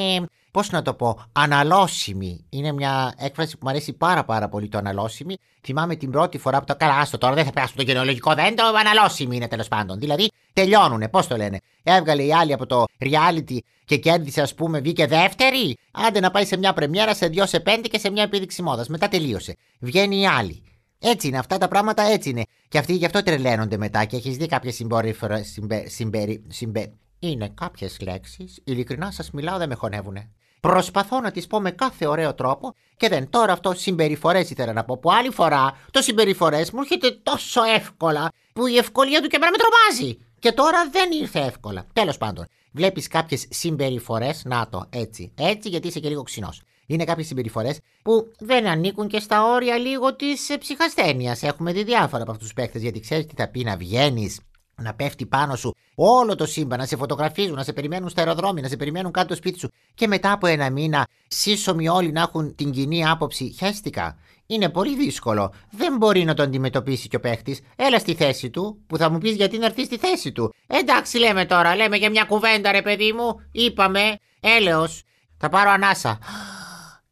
πώς 0.51 0.69
να 0.69 0.81
το 0.81 0.93
πω, 0.93 1.25
αναλώσιμη. 1.31 2.45
Είναι 2.49 2.71
μια 2.71 3.13
έκφραση 3.17 3.51
που 3.51 3.59
μου 3.63 3.69
αρέσει 3.69 3.93
πάρα 3.93 4.23
πάρα 4.23 4.49
πολύ 4.49 4.67
το 4.67 4.77
αναλώσιμη. 4.77 5.37
Θυμάμαι 5.61 5.95
την 5.95 6.11
πρώτη 6.11 6.37
φορά 6.37 6.59
που 6.59 6.65
το 6.65 6.75
καλά, 6.75 6.97
άστο 6.97 7.17
τώρα, 7.17 7.33
δεν 7.33 7.45
θα 7.45 7.51
περάσουμε 7.51 7.83
το 7.83 7.91
γενεολογικό 7.91 8.33
δέντρο, 8.33 8.65
αναλώσιμη 8.79 9.35
είναι 9.35 9.47
τέλος 9.47 9.67
πάντων. 9.67 9.99
Δηλαδή, 9.99 10.31
τελειώνουνε, 10.53 11.07
πώς 11.09 11.27
το 11.27 11.37
λένε. 11.37 11.59
Έβγαλε 11.83 12.23
η 12.23 12.33
άλλη 12.33 12.53
από 12.53 12.65
το 12.65 12.83
reality 12.99 13.57
και 13.85 13.97
κέρδισε, 13.97 14.41
ας 14.41 14.53
πούμε, 14.53 14.79
βγήκε 14.79 15.07
δεύτερη. 15.07 15.77
Άντε 15.91 16.19
να 16.19 16.31
πάει 16.31 16.45
σε 16.45 16.57
μια 16.57 16.73
πρεμιέρα, 16.73 17.13
σε 17.13 17.27
δυο 17.27 17.45
σε 17.45 17.59
πέντε 17.59 17.87
και 17.87 17.99
σε 17.99 18.09
μια 18.09 18.23
επίδειξη 18.23 18.61
μόδας. 18.61 18.87
Μετά 18.87 19.07
τελείωσε. 19.07 19.55
Βγαίνει 19.79 20.21
η 20.21 20.27
άλλη. 20.27 20.63
Έτσι 21.07 21.27
είναι, 21.27 21.37
αυτά 21.37 21.57
τα 21.57 21.67
πράγματα 21.67 22.03
έτσι 22.03 22.29
είναι. 22.29 22.43
Και 22.67 22.77
αυτοί 22.77 22.93
γι' 22.93 23.05
αυτό 23.05 23.23
τρελαίνονται 23.23 23.77
μετά 23.77 24.05
και 24.05 24.15
έχεις 24.15 24.37
δει 24.37 24.47
κάποιες 24.47 24.75
συμπεριφορέ. 24.75 25.43
Συμπε, 25.43 25.89
συμπερι, 25.89 26.43
συμπε... 26.47 26.91
Είναι 27.19 27.51
κάποιες 27.53 27.97
λέξεις, 28.01 28.61
ειλικρινά 28.63 29.11
σας 29.11 29.31
μιλάω, 29.31 29.57
δεν 29.57 29.69
με 29.69 29.75
χωνεύουνε. 29.75 30.29
Προσπαθώ 30.59 31.21
να 31.21 31.31
τις 31.31 31.47
πω 31.47 31.59
με 31.59 31.71
κάθε 31.71 32.07
ωραίο 32.07 32.33
τρόπο 32.33 32.73
και 32.97 33.09
δεν. 33.09 33.29
Τώρα 33.29 33.53
αυτό 33.53 33.73
συμπεριφορές 33.73 34.49
ήθελα 34.49 34.73
να 34.73 34.83
πω. 34.83 34.97
Που 34.97 35.11
άλλη 35.11 35.31
φορά 35.31 35.77
το 35.91 36.01
συμπεριφορές 36.01 36.71
μου 36.71 36.79
έρχεται 36.79 37.19
τόσο 37.23 37.63
εύκολα 37.63 38.31
που 38.53 38.67
η 38.67 38.77
ευκολία 38.77 39.21
του 39.21 39.27
και 39.27 39.35
εμένα 39.35 39.51
με 39.51 39.57
τρομάζει. 39.57 40.17
Και 40.39 40.51
τώρα 40.51 40.89
δεν 40.91 41.11
ήρθε 41.11 41.39
εύκολα. 41.39 41.85
Τέλος 41.93 42.17
πάντων, 42.17 42.45
βλέπεις 42.71 43.07
κάποιες 43.07 43.45
συμπεριφορές. 43.49 44.41
Να 44.45 44.67
το, 44.69 44.85
έτσι. 44.89 45.31
Έτσι 45.35 45.69
γιατί 45.69 45.87
είσαι 45.87 45.99
και 45.99 46.09
λίγο 46.09 46.23
ξινός. 46.23 46.61
Είναι 46.85 47.03
κάποιες 47.03 47.27
συμπεριφορές 47.27 47.79
που 48.03 48.31
δεν 48.39 48.67
ανήκουν 48.67 49.07
και 49.07 49.19
στα 49.19 49.43
όρια 49.43 49.77
λίγο 49.77 50.15
της 50.15 50.55
ψυχασθένειας. 50.59 51.43
Έχουμε 51.43 51.71
δει 51.71 51.83
διάφορα 51.83 52.21
από 52.21 52.31
αυτούς 52.31 52.47
τους 52.47 52.55
παίχτε 52.55 52.79
γιατί 52.79 52.99
ξέρεις 52.99 53.25
τι 53.25 53.33
θα 53.35 53.47
πει 53.47 53.63
να 53.63 53.77
βγαίνεις 53.77 54.39
να 54.81 54.93
πέφτει 54.93 55.25
πάνω 55.25 55.55
σου 55.55 55.75
όλο 55.95 56.35
το 56.35 56.45
σύμπαν, 56.45 56.79
να 56.79 56.85
σε 56.85 56.95
φωτογραφίζουν, 56.95 57.55
να 57.55 57.63
σε 57.63 57.73
περιμένουν 57.73 58.09
στα 58.09 58.21
αεροδρόμια, 58.21 58.61
να 58.61 58.67
σε 58.67 58.77
περιμένουν 58.77 59.11
κάτω 59.11 59.27
στο 59.27 59.35
σπίτι 59.35 59.59
σου 59.59 59.69
και 59.93 60.07
μετά 60.07 60.31
από 60.31 60.47
ένα 60.47 60.69
μήνα 60.69 61.07
σύσσωμοι 61.27 61.89
όλοι 61.89 62.11
να 62.11 62.21
έχουν 62.21 62.55
την 62.55 62.71
κοινή 62.71 63.07
άποψη. 63.07 63.55
Χαίστηκα. 63.57 64.17
Είναι 64.47 64.69
πολύ 64.69 64.95
δύσκολο. 64.95 65.53
Δεν 65.69 65.97
μπορεί 65.97 66.23
να 66.23 66.33
το 66.33 66.43
αντιμετωπίσει 66.43 67.07
και 67.07 67.15
ο 67.15 67.19
παίχτης. 67.19 67.59
Έλα 67.75 67.99
στη 67.99 68.13
θέση 68.13 68.49
του, 68.49 68.83
που 68.87 68.97
θα 68.97 69.09
μου 69.09 69.17
πεις 69.17 69.35
γιατί 69.35 69.57
να 69.57 69.65
έρθεις 69.65 69.85
στη 69.85 69.97
θέση 69.97 70.31
του. 70.31 70.53
Εντάξει, 70.67 71.17
λέμε 71.17 71.45
τώρα, 71.45 71.75
λέμε 71.75 71.97
για 71.97 72.09
μια 72.09 72.23
κουβέντα, 72.23 72.71
ρε 72.71 72.81
παιδί 72.81 73.13
μου. 73.13 73.35
Είπαμε, 73.51 74.17
έλεος. 74.39 75.03
Θα 75.37 75.49
πάρω 75.49 75.69
ανάσα. 75.69 76.19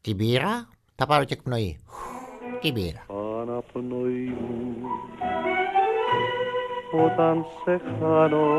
Την 0.04 0.16
πήρα, 0.16 0.68
θα 0.96 1.06
πάρω 1.06 1.24
και 1.24 1.32
εκπνοή. 1.34 1.78
Την 2.60 2.74
πήρα. 2.74 3.06
αναπνοή 3.40 4.36
μου 4.40 4.86
όταν 7.04 7.46
σε 7.64 7.80
χάνω 8.00 8.58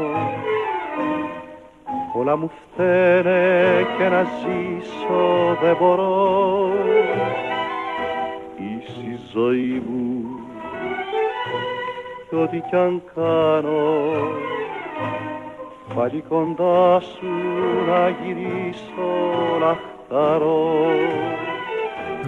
όλα 2.14 2.38
μου 2.38 2.50
φταίνε 2.50 3.86
και 3.98 4.10
να 4.10 4.24
ζήσω 4.24 5.58
δεν 5.62 5.78
μπορώ 5.80 6.72
είσαι 8.58 9.00
η 9.00 9.20
ζωή 9.34 9.84
μου 9.88 10.24
και 12.30 12.36
ό,τι 12.36 12.60
κι 12.70 12.75
αν 12.75 13.02
κάνω 13.16 14.14
πάλι 15.96 16.24
κοντά 16.30 17.00
σου 17.00 17.28
να 17.88 18.10
γυρίσω 18.10 19.10
να 19.60 19.95
χαρώ 20.10 20.86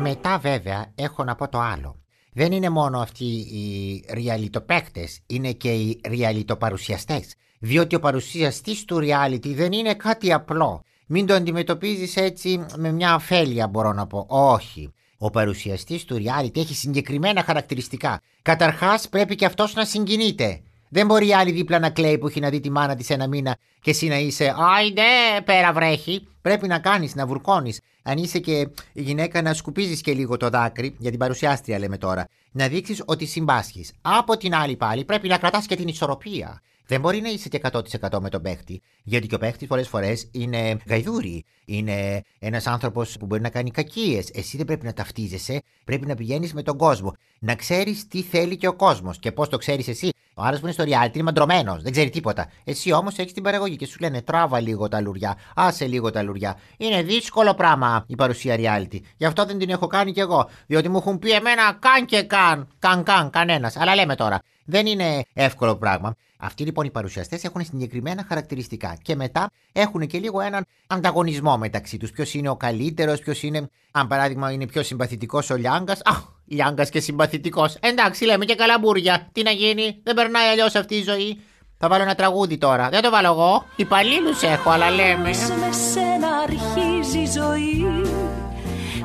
Μετά 0.01 0.37
βέβαια 0.37 0.91
έχω 0.95 1.23
να 1.23 1.35
πω 1.35 1.49
το 1.49 1.59
άλλο. 1.59 1.95
Δεν 2.33 2.51
είναι 2.51 2.69
μόνο 2.69 2.99
αυτοί 2.99 3.25
οι 3.25 4.03
ριαλιτοπαίκτες, 4.13 5.19
είναι 5.27 5.51
και 5.51 5.73
οι 5.73 6.01
ριαλιτοπαρουσιαστές. 6.07 7.35
Διότι 7.59 7.95
ο 7.95 7.99
παρουσιαστής 7.99 8.85
του 8.85 8.99
reality 9.01 9.53
δεν 9.55 9.71
είναι 9.71 9.93
κάτι 9.93 10.33
απλό. 10.33 10.83
Μην 11.07 11.25
το 11.25 11.33
αντιμετωπίζεις 11.33 12.15
έτσι 12.15 12.65
με 12.75 12.91
μια 12.91 13.13
αφέλεια 13.13 13.67
μπορώ 13.67 13.93
να 13.93 14.07
πω. 14.07 14.25
Όχι. 14.29 14.93
Ο 15.17 15.29
παρουσιαστής 15.29 16.05
του 16.05 16.15
reality 16.15 16.57
έχει 16.57 16.75
συγκεκριμένα 16.75 17.43
χαρακτηριστικά. 17.43 18.21
Καταρχάς 18.41 19.09
πρέπει 19.09 19.35
και 19.35 19.45
αυτός 19.45 19.73
να 19.73 19.85
συγκινείται. 19.85 20.61
Δεν 20.89 21.05
μπορεί 21.05 21.27
η 21.27 21.33
άλλη 21.33 21.51
δίπλα 21.51 21.79
να 21.79 21.89
κλαίει 21.89 22.17
που 22.17 22.27
έχει 22.27 22.39
να 22.39 22.49
δει 22.49 22.59
τη 22.59 22.71
μάνα 22.71 22.95
της 22.95 23.09
ένα 23.09 23.27
μήνα 23.27 23.57
και 23.81 23.89
εσύ 23.89 24.07
να 24.07 24.17
είσαι 24.17 24.55
Άιντε, 24.77 25.01
πέρα 25.45 25.73
βρέχει. 25.73 26.27
Πρέπει 26.41 26.67
να 26.67 26.79
κάνεις, 26.79 27.15
να 27.15 27.25
βουρκώνεις. 27.25 27.81
αν 28.03 28.17
είσαι 28.17 28.39
και 28.39 28.69
γυναίκα, 28.93 29.41
να 29.41 29.53
σκουπίζεις 29.53 30.01
και 30.01 30.13
λίγο 30.13 30.37
το 30.37 30.49
δάκρυ, 30.49 30.95
για 30.97 31.09
την 31.09 31.19
παρουσιάστρια 31.19 31.79
λέμε 31.79 31.97
τώρα. 31.97 32.27
Να 32.51 32.67
δείξεις 32.67 33.03
ότι 33.05 33.25
συμπάσχεις. 33.25 33.91
Από 34.01 34.37
την 34.37 34.55
άλλη 34.55 34.75
πάλι 34.75 35.05
πρέπει 35.05 35.27
να 35.27 35.37
κρατάς 35.37 35.65
και 35.65 35.75
την 35.75 35.87
ισορροπία. 35.87 36.61
Δεν 36.87 36.99
μπορεί 36.99 37.21
να 37.21 37.29
είσαι 37.29 37.49
και 37.49 37.59
100% 37.71 38.19
με 38.19 38.29
τον 38.29 38.41
παίχτη. 38.41 38.81
Γιατί 39.03 39.27
και 39.27 39.35
ο 39.35 39.37
παίχτης 39.37 39.67
πολλές 39.67 39.87
φορές 39.87 40.29
είναι 40.31 40.77
γαϊδούρι. 40.87 41.45
Είναι 41.65 42.21
ένας 42.39 42.67
άνθρωπος 42.67 43.17
που 43.19 43.25
μπορεί 43.25 43.41
να 43.41 43.49
κάνει 43.49 43.71
κακίες. 43.71 44.29
Εσύ 44.33 44.57
δεν 44.57 44.65
πρέπει 44.65 44.85
να 44.85 44.93
ταυτίζεσαι. 44.93 45.61
Πρέπει 45.83 46.05
να 46.05 46.15
πηγαίνεις 46.15 46.53
με 46.53 46.61
τον 46.61 46.77
κόσμο. 46.77 47.13
Να 47.39 47.55
ξέρεις 47.55 48.07
τι 48.07 48.21
θέλει 48.21 48.57
και 48.57 48.67
ο 48.67 48.73
κόσμος. 48.73 49.19
Και 49.19 49.31
πώς 49.31 49.49
το 49.49 49.57
ξέρεις 49.57 49.87
εσύ. 49.87 50.09
Ο 50.39 50.43
άλλο 50.43 50.57
που 50.57 50.63
είναι 50.63 50.71
στο 50.71 50.83
reality 50.83 51.13
είναι 51.13 51.23
μαντρωμένος. 51.23 51.81
Δεν 51.81 51.91
ξέρει 51.91 52.09
τίποτα. 52.09 52.49
Εσύ 52.63 52.91
όμως 52.91 53.17
έχεις 53.17 53.33
την 53.33 53.43
παραγωγή 53.43 53.75
και 53.75 53.85
σου 53.85 53.97
λένε 53.99 54.21
τράβα 54.21 54.59
λίγο 54.59 54.87
τα 54.87 55.01
λουριά. 55.01 55.37
Άσε 55.55 55.85
λίγο 55.85 56.11
τα 56.11 56.21
λουριά. 56.21 56.57
Είναι 56.77 57.01
δύσκολο 57.01 57.53
πράγμα 57.53 58.03
η 58.07 58.15
παρουσία 58.15 58.55
reality. 58.55 58.99
Γι' 59.17 59.25
αυτό 59.25 59.45
δεν 59.45 59.57
την 59.57 59.69
έχω 59.69 59.87
κάνει 59.87 60.11
κι 60.11 60.19
εγώ. 60.19 60.49
Διότι 60.67 60.89
μου 60.89 60.97
έχουν 60.97 61.19
πει 61.19 61.31
εμένα 61.31 61.77
καν 61.79 62.05
και 62.05 62.23
καν. 62.23 62.67
Καν 62.79 63.03
καν 63.03 63.29
κανένας. 63.29 63.77
Αλλά 63.77 63.95
λέμε 63.95 64.15
τώρα. 64.15 64.39
Δεν 64.69 64.85
είναι 64.85 65.23
εύκολο 65.33 65.75
πράγμα. 65.75 66.15
Αυτοί 66.37 66.63
λοιπόν 66.63 66.85
οι 66.85 66.89
παρουσιαστές 66.89 67.43
έχουν 67.43 67.63
συγκεκριμένα 67.65 68.25
χαρακτηριστικά 68.27 68.97
και 69.01 69.15
μετά 69.15 69.51
έχουν 69.71 70.07
και 70.07 70.19
λίγο 70.19 70.41
έναν 70.41 70.65
ανταγωνισμό 70.87 71.57
μεταξύ 71.57 71.97
τους. 71.97 72.11
Ποιος 72.11 72.33
είναι 72.33 72.49
ο 72.49 72.55
καλύτερος, 72.55 73.19
ποιος 73.19 73.43
είναι, 73.43 73.69
αν 73.91 74.07
παράδειγμα 74.07 74.51
είναι 74.51 74.65
πιο 74.65 74.83
συμπαθητικός 74.83 75.49
ο 75.49 75.55
Λιάγκας. 75.55 75.99
Α, 76.03 76.13
Λιάγκας 76.45 76.89
και 76.89 76.99
συμπαθητικός. 76.99 77.77
Εντάξει, 77.79 78.25
λέμε 78.25 78.45
και 78.45 78.55
καλαμπούρια. 78.55 79.29
Τι 79.31 79.43
να 79.43 79.51
γίνει, 79.51 79.99
δεν 80.03 80.15
περνάει 80.15 80.47
αλλιώς 80.47 80.75
αυτή 80.75 80.95
η 80.95 81.03
ζωή. 81.03 81.39
Θα 81.77 81.87
βάλω 81.87 82.03
ένα 82.03 82.15
τραγούδι 82.15 82.57
τώρα. 82.57 82.89
Δεν 82.89 83.01
το 83.01 83.09
βάλω 83.09 83.27
εγώ. 83.27 83.65
Υπαλλήλους 83.75 84.41
έχω, 84.41 84.69
αλλά 84.69 84.89
λέμε. 84.89 85.29
Με 85.29 85.71
σένα 85.93 86.27
αρχίζει 86.43 87.19
η 87.19 87.31
ζωή, 87.31 87.85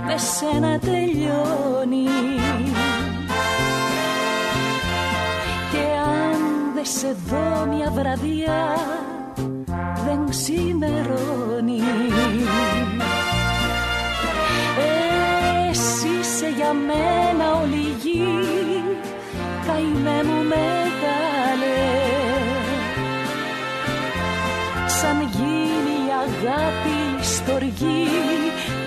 με 0.07 0.16
σένα 0.19 0.78
τελειώνει. 0.78 2.41
Δε 6.83 6.89
σε 6.89 7.17
δω 7.29 7.67
μια 7.67 7.91
βραδιά 7.91 8.77
δεν 10.05 10.29
ξημερώνει. 10.31 11.81
Εσύ 15.71 16.09
είσαι 16.21 16.49
για 16.57 16.73
μένα 16.73 17.61
όλη 17.62 17.95
γη 18.03 18.25
καημέ 19.67 20.23
μου 20.23 20.43
μεγάλε. 20.43 21.79
Σαν 24.87 25.21
γίνει 25.21 25.97
η 26.07 26.12
αγάπη 26.25 27.25
στοργή 27.25 28.09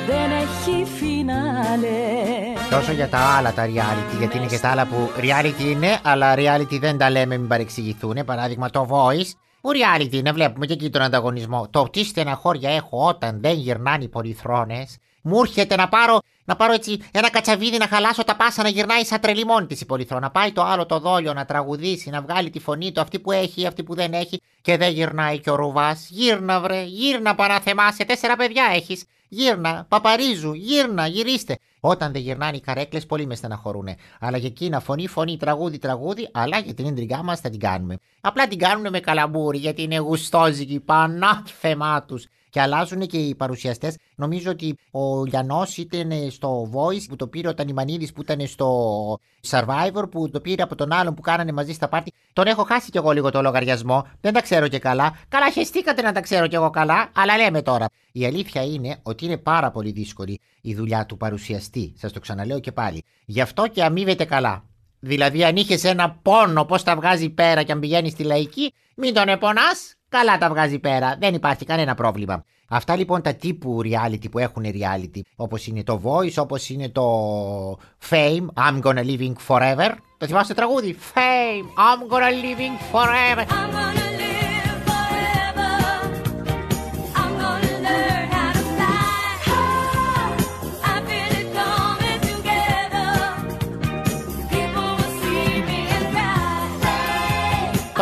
δεν 0.08 0.32
έχει 0.32 0.86
φινάλε 0.98 2.35
Τόσο 2.76 2.92
για 2.92 3.10
τα 3.10 3.18
άλλα 3.18 3.54
τα 3.54 3.66
reality, 3.66 4.18
γιατί 4.18 4.38
είναι 4.38 4.46
και 4.46 4.60
τα 4.60 4.70
άλλα 4.70 4.86
που 4.86 5.12
reality 5.18 5.64
είναι, 5.64 6.00
αλλά 6.04 6.34
reality 6.38 6.80
δεν 6.80 6.98
τα 6.98 7.10
λέμε, 7.10 7.38
μην 7.38 7.48
παρεξηγηθούν. 7.48 8.26
Παράδειγμα 8.26 8.70
το 8.70 8.88
voice, 8.90 9.30
που 9.62 9.70
reality 9.74 10.14
είναι, 10.14 10.32
βλέπουμε 10.32 10.66
και 10.66 10.74
εκεί 10.74 10.90
τον 10.90 11.02
ανταγωνισμό. 11.02 11.68
Το 11.70 11.84
τι 11.92 12.04
στεναχώρια 12.04 12.70
έχω 12.70 13.08
όταν 13.08 13.42
δεν 13.42 13.54
γυρνάνε 13.54 14.04
οι 14.04 14.08
πολυθρόνες. 14.08 14.98
Μου 15.22 15.42
έρχεται 15.42 15.76
να 15.76 15.90
πάρω, 15.90 16.20
να 16.46 16.56
πάρω 16.56 16.74
έτσι 16.74 17.00
ένα 17.12 17.30
κατσαβίδι 17.30 17.78
να 17.78 17.88
χαλάσω 17.88 18.24
τα 18.24 18.36
πάσα 18.36 18.64
να 18.64 18.70
γυρνάει 18.70 19.06
σαν 19.06 19.20
τρελή 19.20 19.46
μόνη 19.46 19.66
της 19.66 19.82
η 19.82 19.86
πολυθρόνα. 19.86 20.22
Να 20.22 20.32
πάει 20.32 20.52
το 20.52 20.64
άλλο 20.64 20.86
το 20.86 21.00
δόλιο 21.00 21.34
να 21.34 21.46
τραγουδήσει, 21.46 22.10
να 22.10 22.22
βγάλει 22.22 22.50
τη 22.50 22.60
φωνή 22.60 22.92
του, 22.92 23.02
αυτή 23.02 23.20
που 23.20 23.32
έχει, 23.32 23.66
αυτή 23.66 23.84
που 23.84 23.96
δεν 23.96 24.14
έχει 24.14 24.42
και 24.66 24.78
δεν 24.78 24.92
γυρνάει 24.92 25.40
και 25.40 25.50
ο 25.50 25.56
ρουβάς. 25.56 26.08
Γύρνα 26.10 26.60
βρε, 26.60 26.84
γύρνα 26.84 27.36
παράθεμά 27.36 27.92
σε 27.92 28.06
τέσσερα 28.06 28.36
παιδιά 28.36 28.64
έχεις. 28.74 29.06
Γύρνα, 29.28 29.86
παπαρίζου, 29.90 30.54
γύρνα, 30.54 31.08
γυρίστε. 31.08 31.58
Όταν 31.80 32.12
δεν 32.12 32.22
γυρνάνε 32.22 32.58
οι 32.58 32.60
καρέκλες, 32.60 33.06
πολύ 33.06 33.26
μες 33.26 33.38
στεναχωρούνε. 33.38 33.96
Αλλά 34.20 34.38
για 34.38 34.48
εκείνα 34.48 34.80
φωνή, 34.80 35.08
φωνή, 35.08 35.38
τραγούδι, 35.38 35.78
τραγούδι, 35.78 36.30
αλλά 36.32 36.60
για 36.60 36.74
την 36.74 36.86
ίντριγά 36.86 37.24
μας 37.24 37.40
θα 37.40 37.50
την 37.50 37.60
κάνουμε. 37.60 37.98
Απλά 38.22 38.48
την 38.48 38.58
κάνουμε 38.58 38.90
με 38.90 39.00
καλαμπούρι, 39.00 39.58
γιατί 39.58 39.82
είναι 39.82 39.98
γουστόζικη, 39.98 40.80
πανάθεμά 40.80 42.04
τους. 42.04 42.28
Και 42.56 42.62
αλλάζουν 42.62 43.08
και 43.08 43.18
οι 43.18 43.36
παρουσιαστές. 43.36 43.98
Νομίζω 44.16 44.52
ότι 44.52 44.78
ο 44.92 45.26
Γιανό 45.26 45.66
ήταν 45.78 46.12
στο 46.32 46.70
Voice 46.74 47.04
που 47.10 47.16
το 47.16 47.28
πήρε 47.28 47.48
ο 47.48 47.54
Τανιμανίδη 47.54 48.12
που 48.14 48.22
ήταν 48.22 48.48
στο 48.48 49.20
Survivor 49.50 50.12
που 50.12 50.30
το 50.30 50.40
πήρε 50.40 50.62
από 50.62 50.76
τον 50.76 50.92
άλλον 50.92 51.14
που 51.14 51.22
κάνανε 51.22 51.52
μαζί 51.52 51.74
στα 51.74 51.88
πάρτι. 51.88 52.14
Τον 52.34 52.48
έχω 52.48 52.64
χάσει 52.64 52.92
κι 52.92 52.98
εγώ 52.98 53.12
λίγο 53.12 53.32
το 53.32 53.42
λογαριασμό. 53.42 54.08
Δεν 54.22 54.34
τα 54.34 54.42
ξέρω 54.42 54.68
και 54.68 54.80
καλά. 54.80 55.18
Καλά, 55.28 55.52
χεστήκατε 55.52 56.02
να 56.02 56.12
τα 56.12 56.22
ξέρω 56.22 56.48
κι 56.48 56.56
εγώ 56.56 56.70
καλά, 56.70 57.10
αλλά 57.16 57.38
λέμε 57.38 57.62
τώρα. 57.62 57.86
Η 58.12 58.26
αλήθεια 58.26 58.64
είναι 58.64 59.00
ότι 59.04 59.26
είναι 59.26 59.38
πάρα 59.38 59.72
πολύ 59.72 59.92
δύσκολη 59.92 60.40
η 60.62 60.76
δουλειά 60.76 61.06
του 61.06 61.18
παρουσιαστή. 61.18 61.94
Σας 61.98 62.12
το 62.12 62.20
ξαναλέω 62.20 62.60
και 62.60 62.72
πάλι. 62.72 63.04
Γι' 63.26 63.42
αυτό 63.42 63.68
και 63.68 63.84
αμείβεται 63.84 64.26
καλά. 64.26 64.64
Δηλαδή, 65.00 65.44
αν 65.44 65.56
είχες 65.56 65.84
ένα 65.84 66.20
πόνο, 66.22 66.66
πώς 66.66 66.84
τα 66.84 66.96
βγάζει 66.96 67.30
πέρα 67.30 67.64
και 67.64 67.72
αν 67.72 67.80
πηγαίνεις 67.80 68.12
στη 68.12 68.24
λαϊκή, 68.24 68.74
μην 68.96 69.14
τον 69.14 69.28
επονά, 69.28 69.72
καλά 70.10 70.38
τα 70.38 70.50
βγάζει 70.50 70.80
πέρα. 70.80 71.18
Δεν 71.20 71.34
υπάρχει 71.34 71.66
κανένα 71.66 71.96
πρόβλημα. 71.96 72.44
Αυτά 72.70 72.96
λοιπόν 72.96 73.22
τα 73.22 73.34
τύπου 73.34 73.82
reality 73.84 74.32
που 74.32 74.40
έχουν 74.40 74.64
reality, 74.66 75.20
όπως 75.36 75.68
είναι 75.68 75.84
το 75.84 76.02
Voice, 76.04 76.36
όπως 76.38 76.70
είναι 76.70 76.90
το 76.90 77.04
Fame, 78.10 78.46
I'm 78.56 78.82
gonna 78.82 79.06
living 79.06 79.34
forever. 79.48 79.92
Το 80.18 80.26
θυμάστε 80.26 80.54
το 80.54 80.60
τραγούδι, 80.60 80.98
Fame, 81.14 81.66
I'm 81.80 82.14
gonna 82.14 82.32
living 82.44 82.96
forever. 82.96 83.46
Το 83.48 84.15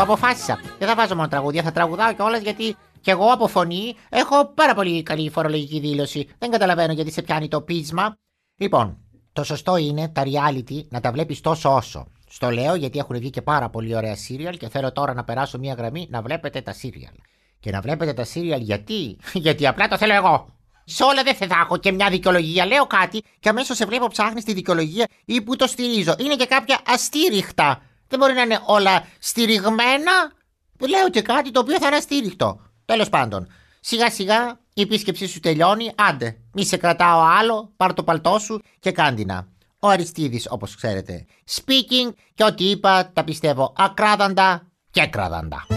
αποφάσισα. 0.04 0.60
Δεν 0.80 0.88
θα 0.88 0.96
βάζω 0.96 1.16
μόνο 1.16 1.28
τραγούδια, 1.28 1.64
θα 1.64 1.72
τραγουδάω 1.72 2.14
κιόλα 2.14 2.38
γιατί 2.38 2.76
κι 3.02 3.10
εγώ 3.10 3.32
από 3.32 3.48
φωνή 3.48 3.96
έχω 4.10 4.46
πάρα 4.46 4.74
πολύ 4.74 5.04
καλή 5.04 5.30
φορολογική 5.30 5.80
δήλωση. 5.80 6.30
Δεν 6.38 6.52
καταλαβαίνω 6.52 6.94
γιατί 6.94 7.12
σε 7.12 7.22
πιάνει 7.22 7.48
το 7.48 7.62
πείσμα. 7.62 8.18
Λοιπόν, 8.58 8.98
το 9.34 9.44
σωστό 9.44 9.78
είναι 9.78 10.08
τα 10.08 10.24
reality 10.26 10.82
να 10.90 11.00
τα 11.00 11.12
βλέπεις 11.12 11.42
τόσο 11.42 11.76
όσο. 11.76 12.08
Στο 12.30 12.50
λέω 12.50 12.76
γιατί 12.76 13.00
έχουν 13.00 13.18
βγει 13.18 13.30
και 13.30 13.42
πάρα 13.42 13.70
πολύ 13.70 13.96
ωραία 13.96 14.16
σύριαλ 14.16 14.58
και 14.58 14.70
θέλω 14.70 14.92
τώρα 14.92 15.14
να 15.14 15.24
περάσω 15.24 15.58
μια 15.58 15.74
γραμμή 15.74 16.08
να 16.10 16.22
βλέπετε 16.22 16.62
τα 16.62 16.74
σύριαλ. 16.74 17.14
Και 17.60 17.72
να 17.72 17.82
βλέπετε 17.82 18.14
τα 18.14 18.24
σύριαλ 18.24 18.62
γιατί, 18.62 19.18
γιατί 19.46 19.68
απλά 19.68 19.88
το 19.88 19.98
θέλω 19.98 20.14
εγώ. 20.14 20.48
Σε 20.86 21.04
όλα 21.04 21.24
δεν 21.24 21.36
θα 21.36 21.60
έχω 21.64 21.78
και 21.78 21.92
μια 21.92 22.10
δικαιολογία. 22.10 22.66
Λέω 22.66 22.86
κάτι 22.86 23.24
και 23.40 23.50
αμέσως 23.50 23.78
σε 23.78 23.86
βλέπω 23.86 24.08
ψάχνεις 24.08 24.44
τη 24.44 24.54
δικαιολογία 24.54 25.08
ή 25.26 25.42
που 25.42 25.56
το 25.56 25.68
στηρίζω. 25.68 26.16
Είναι 26.20 26.36
και 26.36 26.46
κάποια 26.46 26.80
αστήριχτα. 26.86 27.82
Δεν 28.14 28.22
μπορεί 28.22 28.34
να 28.34 28.42
είναι 28.42 28.60
όλα 28.66 29.06
στηριγμένα. 29.20 30.32
Λέω 30.80 31.10
και 31.10 31.22
κάτι 31.22 31.52
το 31.52 31.60
οποίο 31.60 31.80
θα 31.80 31.88
είναι 31.88 31.96
αστήριχτο. 31.96 32.60
Τέλος 32.86 33.10
πάντων, 33.10 33.48
σιγά 33.80 34.10
σιγά 34.10 34.60
η 34.74 34.82
επίσκεψή 34.82 35.28
σου 35.28 35.40
τελειώνει. 35.40 35.92
Άντε, 35.96 36.38
μη 36.54 36.66
σε 36.66 36.78
κρατάω 36.78 37.22
άλλο, 37.40 37.74
πάρ 37.78 37.94
το 37.94 38.04
παλτό 38.04 38.40
σου 38.40 38.62
και 38.80 38.92
κάντινα. 38.92 39.48
Ο 39.80 39.88
Αριστίδης 39.88 40.48
όπως 40.50 40.76
ξέρετε. 40.76 41.26
Speaking 41.52 42.14
και 42.34 42.44
ό,τι 42.44 42.70
είπα 42.70 43.12
τα 43.14 43.24
πιστεύω 43.24 43.74
ακράδαντα 43.78 44.68
και 44.92 45.06
κραδαντα. 45.06 45.68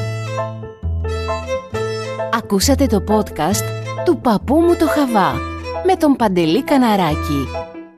Ακούσατε 2.33 2.87
το 2.87 3.05
podcast 3.09 3.65
του 4.05 4.21
παππού 4.21 4.61
μου 4.61 4.77
το 4.77 4.87
Χαβά 4.87 5.33
με 5.87 5.97
τον 5.97 6.17
Παντελή 6.17 6.63
Καναράκη. 6.63 7.49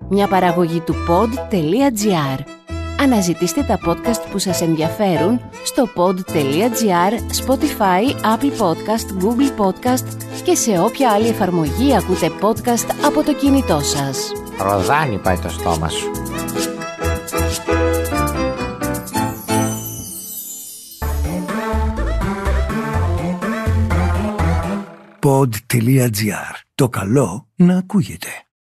Μια 0.09 0.29
παραγωγή 0.29 0.81
του 0.81 0.95
pod.gr 1.09 2.58
Αναζητήστε 3.01 3.63
τα 3.63 3.79
podcast 3.87 4.31
που 4.31 4.39
σας 4.39 4.61
ενδιαφέρουν 4.61 5.41
στο 5.65 5.89
pod.gr, 5.97 7.13
Spotify, 7.47 8.03
Apple 8.37 8.61
Podcast, 8.61 9.25
Google 9.25 9.61
Podcast 9.67 10.07
και 10.45 10.55
σε 10.55 10.79
όποια 10.79 11.11
άλλη 11.11 11.29
εφαρμογή 11.29 11.97
ακούτε 11.97 12.31
podcast 12.41 12.95
από 13.05 13.23
το 13.23 13.35
κινητό 13.35 13.81
σας. 13.81 14.33
Ροδάνι 14.59 15.19
πάει 15.19 15.39
το 15.39 15.49
στόμα 15.49 15.89
σου. 15.89 16.11
Pod.gr. 25.21 26.55
Το 26.75 26.89
καλό 26.89 27.49
να 27.57 27.79
ακούγεται. 27.79 28.48